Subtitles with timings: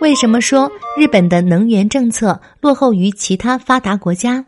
[0.00, 4.44] 为什么说日本的能源政策落后于其他发达国家？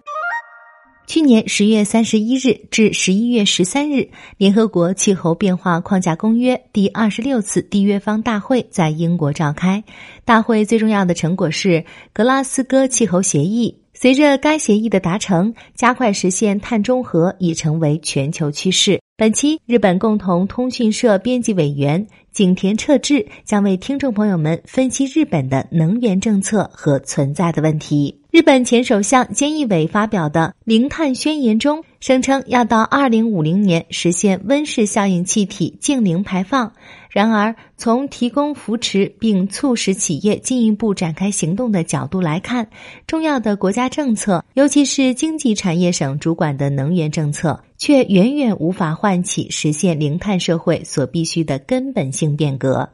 [1.07, 9.83] 去年十月三十一日至十一月十三日，联合国气候变化框架公约第二十六次缔约方大会在英国召开。
[10.25, 13.79] 大会最重要的成果是格拉斯哥气候协议。
[13.95, 19.01] 随着该协议的达成，加快实现碳中和已成为全球趋势。
[19.19, 28.21] 本期日本共同通讯社编辑委员景田彻志将为听众朋友们分析日本的能源政策和存在的问题。
[28.31, 36.71] 日本前首相菅义伟发表的零碳宣言中，声称要到二零五零年实现温室效应气体净零排放。
[37.09, 42.69] 然而，从提供扶持并促使企业进一步展开行动的角度来看，
[43.07, 52.89] 重要的国家政策，尤其是经济产业省主管的能源政策，却远远无法唤起实现零碳社会所必须的根本性变革。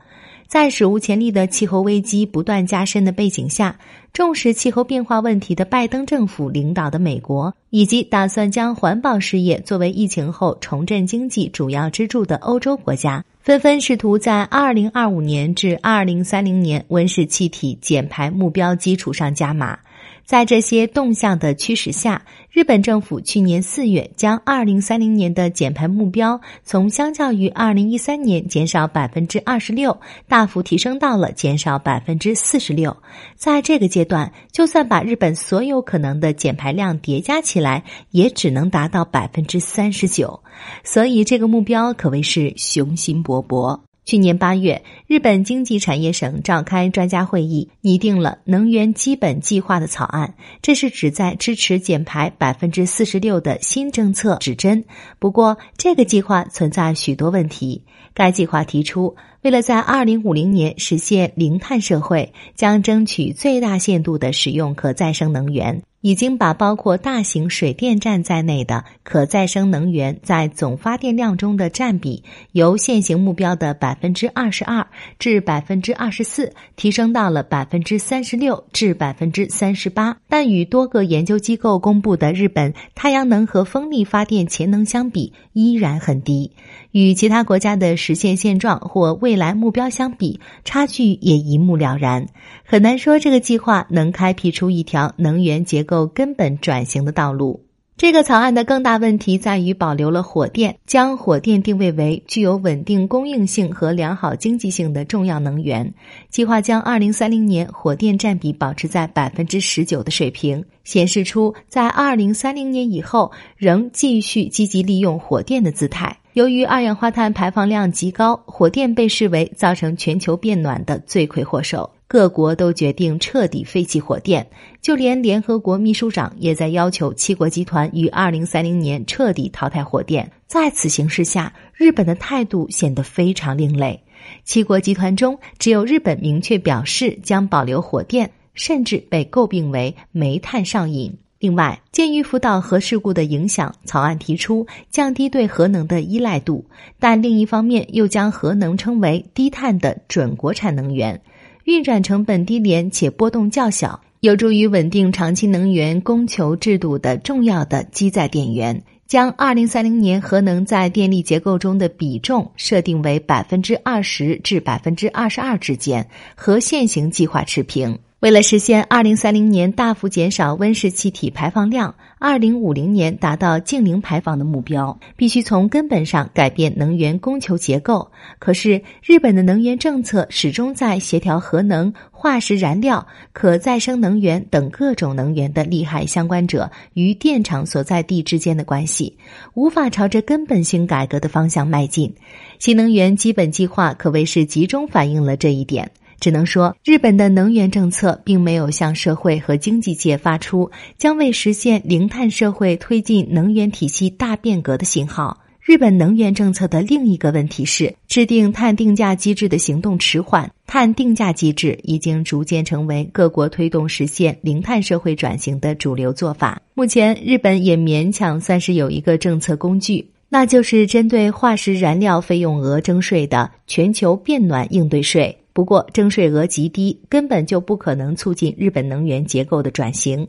[0.47, 3.79] 在史无前例的气候危机不断加深的背景下，
[4.13, 19.79] 重视气候变化问题的拜登政府领导的美国，以及打算将环保事业作为疫情后重振经济主要支柱的欧洲国家，纷纷试图在二零二五年至二零三零年温室气体减排目标基础上加码。
[20.25, 32.97] 在这些动向的驱使下，日本政府去年四月将二零三零年的减排目标从相较于二零一三年减少百分之二十六，大幅提升到了减少百分之四十六。
[33.37, 40.41] 在这个阶段，就算把日本所有可能的减排量叠加起来，也只能达到百分之三十九。
[40.85, 43.81] 所以，这个目标可谓是雄心勃勃。
[44.05, 50.35] 去年八月，日本经济产业省召开专家会议，拟定了能源基本计划的草案。
[50.61, 54.85] 这是旨在支持减排百分之四十六的新政策指针。
[55.21, 57.85] 不过，这个计划存在许多问题。
[58.13, 65.83] 该计划提出，为了在二零五零年实现零碳社会，将争取最大限度的使用可再生能源。
[66.03, 74.89] 已经把包括大型水电站在内的可再生能源在总发电量中的占比，由现行目标的百分之二十二
[75.21, 80.17] 至百分之二十四，提升到了百分之三十六至百分之三十八。
[80.29, 86.51] 但与多个研究机构公布的日本太阳能和风力发电潜能相比，依然很低。
[86.91, 92.27] 与其他国家的实现现状或未来目标相比，差距也一目了然。
[92.65, 95.92] 很难说这个计划能开辟出一条能源结构。
[95.93, 97.67] 够根本转型的道路。
[97.99, 105.93] 这个草案的更大问题在于保留了火电，将火电定位为具有稳定供应性和良好经济性的重要能源。
[106.31, 116.17] 计划将二零三零年火电占比保持在百分之十九的水平，显示出在二零三零年以后仍继续积极利用火电的姿态。
[116.33, 121.91] 由于二氧化碳排放量极高，火电被视为造成全球变暖的罪魁祸首。
[122.13, 124.47] 各国都决定彻底废弃火电，
[124.83, 130.31] 就连联合国秘书长也在要求七国集团于二零三零年彻底淘汰火电。
[130.47, 133.99] 在此形势下，日本的态度显得非常另类。
[134.45, 141.17] 七国集团中，只有日本明确表示将保留火电，甚至被诟病为煤炭上瘾。
[141.39, 146.67] 另外，鉴于福岛核事故的影响，草案提出降低对核能的依赖度，
[147.01, 151.19] 但另一方面又将核能称为低碳的准国产能源。
[151.65, 167.99] 运转成本低廉且波动较小，有助于稳定长期能源供求制度的重要的基载电源，将二零三零年核能在电力结构中的比重设定为百分之二十至百分之二十二之间，和现行计划持平。
[168.23, 178.13] 为了实现二零三零年大幅减少温室气体排放量，二零五零年达到净零排放的目标，必须从根本上改变能源供求结构。
[178.39, 189.19] 可是，日本的能源政策始终在协调核能、化石燃料、可再生能源等各种能源的利害相关者与电厂所在地之间的关系，
[189.55, 192.15] 无法朝着根本性改革的方向迈进。
[192.61, 195.91] 新能源基本计划可谓是集中反映了这一点。
[196.23, 205.37] 只能说，日本的能源政策并没有向社会和经济界发出将为实现零碳社会推进能源体系大变革的信号。
[205.61, 210.49] 日本能源政策的另一个问题是，制定碳定价机制的行动迟缓。
[210.65, 216.63] 碳定价机制已经逐渐成为各国推动实现零碳社会转型的主流做法。
[216.75, 225.37] 目前，日本也勉强算是有一个政策工具，那就是针对化石燃料费用额征税的全球变暖应对税。
[225.53, 230.27] 不过，征税额极低，根本就不可能促进日本能源结构的转型。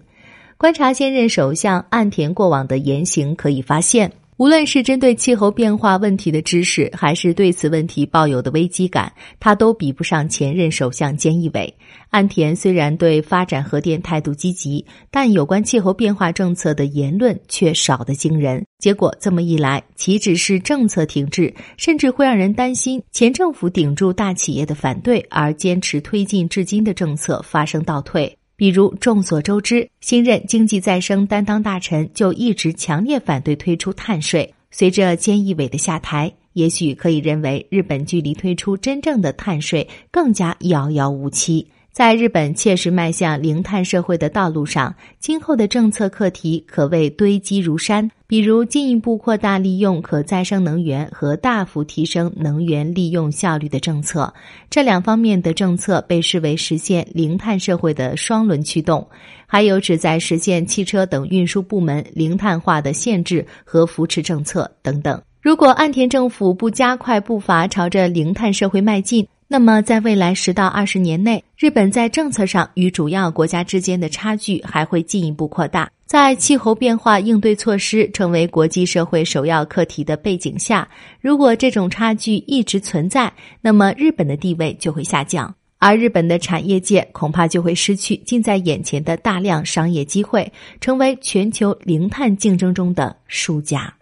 [0.57, 11.71] 观察现任首相岸田过往的言行，可以发现，无论是针对气候变化问题的知识，还是对此问题抱有的危机感，他都比不上前任首相菅义伟。
[12.09, 18.65] 岸田虽然对发展核电态度积极，但有关气候变化政策的言论却少得惊人。
[18.79, 28.35] 结果这么一来，岂止是政策停滞，甚至会让人担心前政府顶住大企业的反对而坚持推进至今的政策发生倒退。
[28.55, 34.53] 比如，众所周知，新任经济再生担当大臣就一直强烈反对推出碳税。
[34.69, 41.67] 随着菅义伟的下台，也许可以认为日本距离推出真正的碳税更加遥遥无期。
[41.93, 48.09] 在日本切实迈向零碳社会的道路上，今后的政策课题可谓堆积如山。
[48.25, 54.33] 比如，进一步扩大利用可再生能源和大幅提升能源利用效率的政策，
[54.71, 59.07] 这两方面的政策被视为实现零碳社会的双轮驱动。
[59.45, 65.21] 还有旨在实现汽车等运输部门零碳化的限制和扶持政策等等。
[65.43, 75.87] 如果岸田政府不加快步伐朝着零碳社会迈进，那么，在未来十到二十年内，日本在政策上与主要国家之间的差距还会进一步扩大。
[76.07, 80.89] 在气候变化应对措施成为国际社会首要课题的背景下，
[81.21, 90.51] 如果这种差距一直存在，那么日本的地位就会下降，而日本的产业界恐怕就会失去近在眼前的大量商业机会，
[90.81, 93.93] 成为全球零碳竞争中的输家。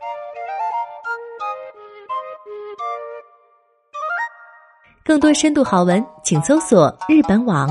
[5.04, 7.68] 更多深度好文，请搜索日本网。